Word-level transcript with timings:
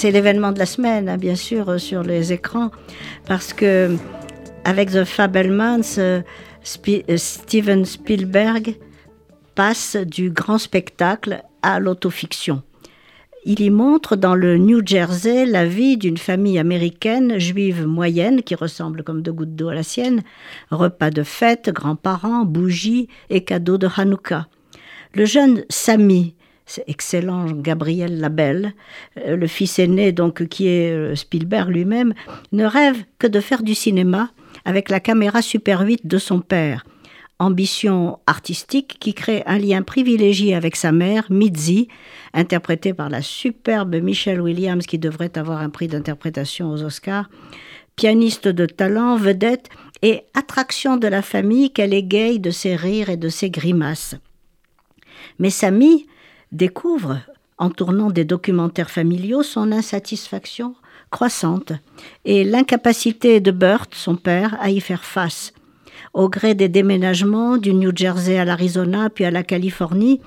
C'est 0.00 0.12
l'événement 0.12 0.52
de 0.52 0.60
la 0.60 0.66
semaine, 0.66 1.08
hein, 1.08 1.16
bien 1.16 1.34
sûr, 1.34 1.70
euh, 1.70 1.78
sur 1.78 2.04
les 2.04 2.32
écrans, 2.32 2.70
parce 3.26 3.52
que 3.52 3.96
avec 4.62 4.92
The 4.92 5.02
Fabelmans, 5.02 5.98
euh, 5.98 6.22
euh, 6.88 7.16
Steven 7.16 7.84
Spielberg 7.84 8.76
passe 9.56 9.96
du 9.96 10.30
grand 10.30 10.58
spectacle 10.58 11.42
à 11.62 11.80
l'autofiction. 11.80 12.62
Il 13.44 13.60
y 13.60 13.70
montre 13.70 14.14
dans 14.14 14.36
le 14.36 14.56
New 14.56 14.86
Jersey 14.86 15.46
la 15.46 15.66
vie 15.66 15.96
d'une 15.96 16.16
famille 16.16 16.60
américaine 16.60 17.40
juive 17.40 17.84
moyenne 17.84 18.44
qui 18.44 18.54
ressemble 18.54 19.02
comme 19.02 19.22
deux 19.22 19.32
gouttes 19.32 19.56
d'eau 19.56 19.70
à 19.70 19.74
la 19.74 19.82
sienne, 19.82 20.22
repas 20.70 21.10
de 21.10 21.24
fête, 21.24 21.70
grands-parents, 21.70 22.44
bougies 22.44 23.08
et 23.30 23.42
cadeaux 23.42 23.78
de 23.78 23.88
Hanouka. 23.96 24.46
Le 25.12 25.24
jeune 25.24 25.64
Samy, 25.68 26.36
excellent 26.86 27.46
Gabriel 27.46 28.20
Labelle, 28.20 28.74
euh, 29.18 29.36
le 29.36 29.46
fils 29.46 29.78
aîné 29.78 30.12
donc 30.12 30.46
qui 30.48 30.68
est 30.68 30.92
euh, 30.92 31.14
Spielberg 31.14 31.70
lui-même, 31.70 32.14
ne 32.52 32.64
rêve 32.64 33.04
que 33.18 33.26
de 33.26 33.40
faire 33.40 33.62
du 33.62 33.74
cinéma 33.74 34.30
avec 34.64 34.88
la 34.90 35.00
caméra 35.00 35.42
Super 35.42 35.80
8 35.80 36.06
de 36.06 36.18
son 36.18 36.40
père. 36.40 36.84
Ambition 37.40 38.18
artistique 38.26 38.96
qui 38.98 39.14
crée 39.14 39.44
un 39.46 39.58
lien 39.58 39.82
privilégié 39.82 40.56
avec 40.56 40.74
sa 40.74 40.90
mère, 40.90 41.26
Mitzi, 41.30 41.86
interprétée 42.34 42.94
par 42.94 43.08
la 43.08 43.22
superbe 43.22 43.94
Michelle 43.96 44.40
Williams 44.40 44.86
qui 44.86 44.98
devrait 44.98 45.38
avoir 45.38 45.60
un 45.60 45.70
prix 45.70 45.86
d'interprétation 45.86 46.70
aux 46.70 46.82
Oscars, 46.82 47.30
pianiste 47.94 48.48
de 48.48 48.66
talent, 48.66 49.16
vedette 49.16 49.68
et 50.02 50.22
attraction 50.34 50.96
de 50.96 51.06
la 51.06 51.22
famille 51.22 51.72
qu'elle 51.72 51.94
égaye 51.94 52.40
de 52.40 52.50
ses 52.50 52.76
rires 52.76 53.08
et 53.08 53.16
de 53.16 53.28
ses 53.28 53.50
grimaces. 53.50 54.16
Mais 55.38 55.50
Samy 55.50 56.06
découvre, 56.52 57.18
en 57.58 57.70
tournant 57.70 58.10
des 58.10 58.24
documentaires 58.24 58.90
familiaux, 58.90 59.42
son 59.42 59.72
insatisfaction 59.72 60.74
croissante 61.10 61.72
et 62.24 62.44
l'incapacité 62.44 63.40
de 63.40 63.50
Burt, 63.50 63.94
son 63.94 64.16
père, 64.16 64.56
à 64.60 64.70
y 64.70 64.80
faire 64.80 65.04
face. 65.04 65.52
Au 66.14 66.28
gré 66.28 66.54
des 66.54 66.68
déménagements 66.68 67.56
du 67.56 67.74
New 67.74 67.92
Jersey 67.94 68.38
à 68.38 68.44
l'Arizona 68.44 69.10
puis 69.10 69.24
à 69.24 69.30
la 69.30 69.42
Californie, 69.42 70.20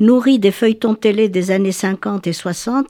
nourri 0.00 0.38
des 0.38 0.50
feuilletons 0.50 0.94
télé 0.94 1.28
des 1.28 1.50
années 1.50 1.72
50 1.72 2.26
et 2.26 2.32
60, 2.32 2.88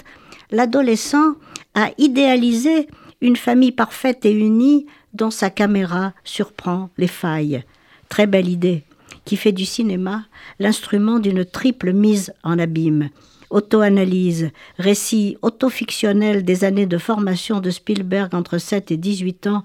l'adolescent 0.50 1.34
a 1.74 1.90
idéalisé 1.98 2.88
une 3.20 3.36
famille 3.36 3.72
parfaite 3.72 4.24
et 4.24 4.32
unie 4.32 4.86
dont 5.14 5.30
sa 5.30 5.50
caméra 5.50 6.12
surprend 6.24 6.90
les 6.98 7.06
failles. 7.06 7.64
Très 8.08 8.26
belle 8.26 8.48
idée 8.48 8.82
qui 9.24 9.36
fait 9.36 9.52
du 9.52 9.64
cinéma 9.64 10.24
l'instrument 10.58 11.18
d'une 11.18 11.44
triple 11.44 11.92
mise 11.92 12.32
en 12.42 12.58
abîme. 12.58 13.10
Auto-analyse, 13.50 14.50
récit 14.78 15.36
auto-fictionnel 15.42 16.42
des 16.42 16.64
années 16.64 16.86
de 16.86 16.96
formation 16.96 17.60
de 17.60 17.70
Spielberg 17.70 18.34
entre 18.34 18.56
7 18.56 18.90
et 18.90 18.96
18 18.96 19.46
ans, 19.46 19.62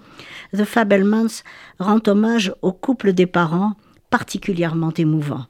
The 0.54 0.66
Fabelmans 0.66 1.44
rend 1.80 2.02
hommage 2.06 2.54
au 2.62 2.74
couple 2.74 3.14
des 3.14 3.28
parents, 3.28 3.74
particulièrement 4.10 4.94
émouvant. 4.98 5.46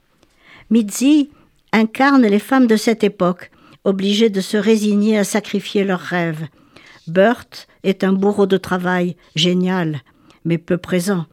Mitzi 0.69 1.31
incarne 1.71 2.27
les 2.27 2.39
femmes 2.39 2.67
de 2.67 2.75
cette 2.75 3.03
époque, 3.03 3.49
obligées 3.85 4.29
de 4.29 4.41
se 4.41 4.57
résigner 4.57 5.17
à 5.17 5.23
sacrifier 5.23 5.83
leurs 5.83 5.99
rêves. 5.99 6.47
Burt 7.07 7.67
est 7.83 8.03
un 8.03 8.13
bourreau 8.13 8.45
de 8.45 8.57
travail, 8.57 9.15
génial, 9.35 10.01
mais 10.45 10.57
peu 10.57 10.77
présent, 10.77 11.25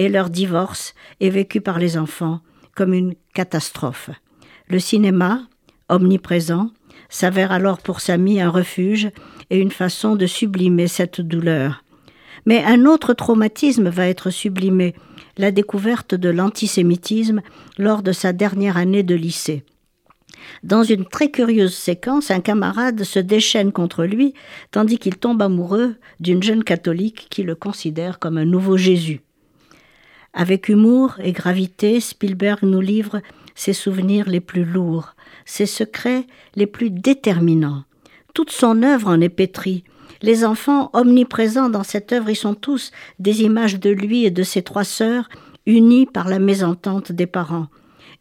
et 0.00 0.08
leur 0.08 0.30
divorce 0.30 0.94
est 1.20 1.28
vécu 1.28 1.60
par 1.60 1.78
les 1.78 1.98
enfants 1.98 2.40
comme 2.74 2.94
une 2.94 3.14
catastrophe. 3.34 4.08
Le 4.66 4.78
cinéma, 4.78 5.42
omniprésent, 5.90 6.70
s'avère 7.10 7.52
alors 7.52 7.82
pour 7.82 8.00
Samy 8.00 8.40
un 8.40 8.48
refuge 8.48 9.10
et 9.50 9.58
une 9.58 9.70
façon 9.70 10.16
de 10.16 10.24
sublimer 10.24 10.88
cette 10.88 11.20
douleur. 11.20 11.84
Mais 12.46 12.64
un 12.64 12.86
autre 12.86 13.12
traumatisme 13.12 13.90
va 13.90 14.06
être 14.06 14.30
sublimé, 14.30 14.94
la 15.36 15.50
découverte 15.50 16.14
de 16.14 16.30
l'antisémitisme 16.30 17.42
lors 17.76 18.02
de 18.02 18.12
sa 18.12 18.32
dernière 18.32 18.78
année 18.78 19.02
de 19.02 19.14
lycée. 19.14 19.64
Dans 20.62 20.82
une 20.82 21.04
très 21.04 21.30
curieuse 21.30 21.74
séquence, 21.74 22.30
un 22.30 22.40
camarade 22.40 23.04
se 23.04 23.18
déchaîne 23.18 23.70
contre 23.70 24.04
lui, 24.04 24.32
tandis 24.70 24.96
qu'il 24.96 25.18
tombe 25.18 25.42
amoureux 25.42 25.96
d'une 26.20 26.42
jeune 26.42 26.64
catholique 26.64 27.26
qui 27.28 27.42
le 27.42 27.54
considère 27.54 28.18
comme 28.18 28.38
un 28.38 28.46
nouveau 28.46 28.78
Jésus. 28.78 29.20
Avec 30.32 30.68
humour 30.68 31.14
et 31.22 31.32
gravité, 31.32 32.00
Spielberg 32.00 32.60
nous 32.62 32.80
livre 32.80 33.20
ses 33.54 33.72
souvenirs 33.72 34.28
les 34.28 34.40
plus 34.40 34.64
lourds, 34.64 35.14
ses 35.44 35.66
secrets 35.66 36.26
les 36.54 36.66
plus 36.66 36.90
déterminants. 36.90 37.84
Toute 38.32 38.50
son 38.50 38.82
œuvre 38.82 39.08
en 39.08 39.20
est 39.20 39.28
pétrie. 39.28 39.84
Les 40.22 40.44
enfants 40.44 40.90
omniprésents 40.92 41.68
dans 41.68 41.82
cette 41.82 42.12
œuvre 42.12 42.30
y 42.30 42.36
sont 42.36 42.54
tous 42.54 42.92
des 43.18 43.42
images 43.42 43.80
de 43.80 43.90
lui 43.90 44.24
et 44.24 44.30
de 44.30 44.42
ses 44.42 44.62
trois 44.62 44.84
sœurs, 44.84 45.28
unies 45.66 46.06
par 46.06 46.28
la 46.28 46.38
mésentente 46.38 47.10
des 47.10 47.26
parents. 47.26 47.66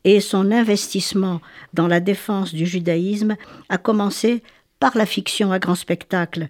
Et 0.03 0.19
son 0.19 0.51
investissement 0.51 1.41
dans 1.73 1.87
la 1.87 1.99
défense 1.99 2.53
du 2.53 2.65
judaïsme 2.65 3.35
a 3.69 3.77
commencé 3.77 4.41
par 4.79 4.97
la 4.97 5.05
fiction 5.05 5.51
à 5.51 5.59
grand 5.59 5.75
spectacle, 5.75 6.49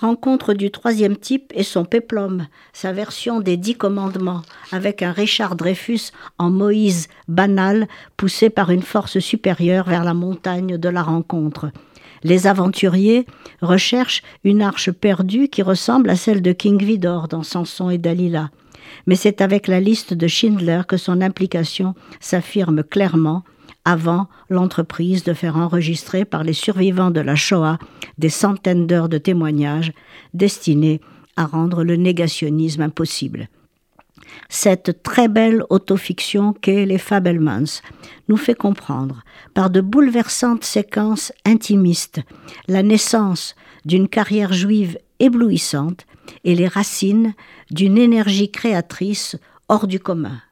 rencontre 0.00 0.54
du 0.54 0.70
troisième 0.70 1.16
type 1.16 1.52
et 1.54 1.64
son 1.64 1.84
péplum, 1.84 2.46
sa 2.72 2.92
version 2.92 3.40
des 3.40 3.56
dix 3.56 3.74
commandements, 3.74 4.42
avec 4.70 5.02
un 5.02 5.10
Richard 5.10 5.56
Dreyfus 5.56 6.12
en 6.38 6.50
Moïse 6.50 7.08
banal, 7.26 7.88
poussé 8.16 8.48
par 8.48 8.70
une 8.70 8.82
force 8.82 9.18
supérieure 9.18 9.88
vers 9.88 10.04
la 10.04 10.14
montagne 10.14 10.78
de 10.78 10.88
la 10.88 11.02
rencontre. 11.02 11.70
Les 12.22 12.46
aventuriers 12.46 13.26
recherchent 13.60 14.22
une 14.44 14.62
arche 14.62 14.90
perdue 14.90 15.48
qui 15.48 15.62
ressemble 15.62 16.10
à 16.10 16.16
celle 16.16 16.42
de 16.42 16.52
King 16.52 16.82
Vidor 16.82 17.28
dans 17.28 17.42
Samson 17.42 17.90
et 17.90 17.98
Dalila. 17.98 18.50
Mais 19.06 19.16
c'est 19.16 19.40
avec 19.40 19.66
la 19.66 19.80
liste 19.80 20.14
de 20.14 20.26
Schindler 20.26 20.82
que 20.86 20.96
son 20.96 21.20
implication 21.20 21.94
s'affirme 22.20 22.82
clairement 22.82 23.42
avant 23.88 24.28
l'entreprise 24.50 25.24
de 25.24 25.32
faire 25.32 25.56
enregistrer 25.56 26.26
par 26.26 26.44
les 26.44 26.52
survivants 26.52 27.10
de 27.10 27.20
la 27.20 27.36
Shoah 27.36 27.78
des 28.18 28.28
centaines 28.28 28.86
d'heures 28.86 29.08
de 29.08 29.16
témoignages 29.16 29.94
destinés 30.34 31.00
à 31.36 31.46
rendre 31.46 31.84
le 31.84 31.96
négationnisme 31.96 32.82
impossible. 32.82 33.48
Cette 34.50 35.02
très 35.02 35.28
belle 35.28 35.64
autofiction 35.70 36.52
qu'est 36.52 36.84
Les 36.84 36.98
Fabelmans 36.98 37.80
nous 38.28 38.36
fait 38.36 38.54
comprendre, 38.54 39.22
par 39.54 39.70
de 39.70 39.80
bouleversantes 39.80 40.64
séquences 40.64 41.32
intimistes, 41.46 42.20
la 42.66 42.82
naissance 42.82 43.56
d'une 43.86 44.08
carrière 44.08 44.52
juive 44.52 44.98
éblouissante 45.18 46.04
et 46.44 46.54
les 46.54 46.68
racines 46.68 47.32
d'une 47.70 47.96
énergie 47.96 48.50
créatrice 48.50 49.38
hors 49.70 49.86
du 49.86 49.98
commun. 49.98 50.42